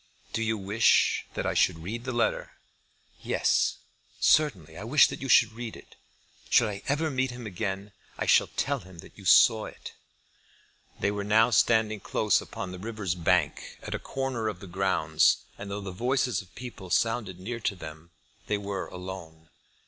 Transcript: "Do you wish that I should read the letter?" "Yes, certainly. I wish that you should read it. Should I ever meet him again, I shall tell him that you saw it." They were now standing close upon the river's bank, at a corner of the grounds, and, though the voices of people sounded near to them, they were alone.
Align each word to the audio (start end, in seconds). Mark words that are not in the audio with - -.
"Do 0.33 0.41
you 0.41 0.57
wish 0.57 1.27
that 1.35 1.45
I 1.45 1.53
should 1.53 1.77
read 1.77 2.05
the 2.05 2.11
letter?" 2.11 2.53
"Yes, 3.21 3.77
certainly. 4.19 4.75
I 4.75 4.83
wish 4.83 5.05
that 5.05 5.21
you 5.21 5.29
should 5.29 5.51
read 5.53 5.75
it. 5.75 5.95
Should 6.49 6.69
I 6.69 6.81
ever 6.87 7.11
meet 7.11 7.29
him 7.29 7.45
again, 7.45 7.91
I 8.17 8.25
shall 8.25 8.47
tell 8.47 8.79
him 8.79 8.97
that 9.05 9.15
you 9.15 9.25
saw 9.25 9.65
it." 9.65 9.93
They 10.99 11.11
were 11.11 11.23
now 11.23 11.51
standing 11.51 11.99
close 11.99 12.41
upon 12.41 12.71
the 12.71 12.79
river's 12.79 13.13
bank, 13.13 13.77
at 13.83 13.93
a 13.93 13.99
corner 13.99 14.47
of 14.47 14.59
the 14.59 14.65
grounds, 14.65 15.43
and, 15.55 15.69
though 15.69 15.81
the 15.81 15.91
voices 15.91 16.41
of 16.41 16.55
people 16.55 16.89
sounded 16.89 17.39
near 17.39 17.59
to 17.59 17.75
them, 17.75 18.09
they 18.47 18.57
were 18.57 18.87
alone. 18.87 19.49